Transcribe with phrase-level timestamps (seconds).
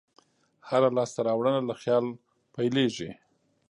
[0.69, 2.05] هره لاسته راوړنه له خیال
[2.53, 3.09] پیلېږي.